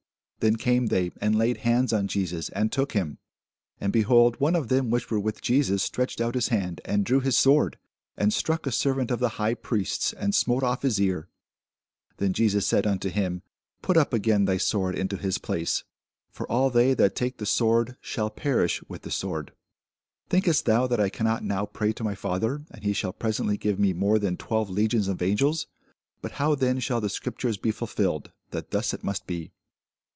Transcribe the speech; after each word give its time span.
Then 0.43 0.55
came 0.55 0.87
they, 0.87 1.11
and 1.21 1.37
laid 1.37 1.57
hands 1.57 1.93
on 1.93 2.07
Jesus, 2.07 2.49
and 2.49 2.71
took 2.71 2.93
him. 2.93 3.19
And, 3.79 3.93
behold, 3.93 4.39
one 4.39 4.55
of 4.55 4.69
them 4.69 4.89
which 4.89 5.11
were 5.11 5.19
with 5.19 5.39
Jesus 5.39 5.83
stretched 5.83 6.19
out 6.19 6.33
his 6.33 6.47
hand, 6.47 6.81
and 6.83 7.05
drew 7.05 7.19
his 7.19 7.37
sword, 7.37 7.77
and 8.17 8.33
struck 8.33 8.65
a 8.65 8.71
servant 8.71 9.11
of 9.11 9.19
the 9.19 9.29
high 9.37 9.53
priest's, 9.53 10.13
and 10.13 10.33
smote 10.33 10.63
off 10.63 10.81
his 10.81 10.99
ear. 10.99 11.29
Then 12.17 12.29
said 12.29 12.33
Jesus 12.35 12.73
unto 12.73 13.09
him, 13.09 13.43
Put 13.83 13.97
up 13.97 14.13
again 14.13 14.45
thy 14.45 14.57
sword 14.57 14.95
into 14.97 15.15
his 15.15 15.37
place: 15.37 15.83
for 16.31 16.51
all 16.51 16.71
they 16.71 16.95
that 16.95 17.13
take 17.15 17.37
the 17.37 17.45
sword 17.45 17.95
shall 18.01 18.31
perish 18.31 18.81
with 18.89 19.03
the 19.03 19.11
sword. 19.11 19.53
Thinkest 20.29 20.65
thou 20.65 20.87
that 20.87 20.99
I 20.99 21.09
cannot 21.09 21.43
now 21.43 21.67
pray 21.67 21.93
to 21.93 22.03
my 22.03 22.15
Father, 22.15 22.63
and 22.71 22.83
he 22.83 22.93
shall 22.93 23.13
presently 23.13 23.57
give 23.57 23.77
me 23.77 23.93
more 23.93 24.17
than 24.17 24.37
twelve 24.37 24.71
legions 24.71 25.07
of 25.07 25.21
angels? 25.21 25.67
But 26.19 26.31
how 26.31 26.55
then 26.55 26.79
shall 26.79 26.99
the 26.99 27.09
scriptures 27.09 27.57
be 27.57 27.69
fulfilled, 27.69 28.31
that 28.49 28.71
thus 28.71 28.91
it 28.91 29.03
must 29.03 29.27
be? 29.27 29.51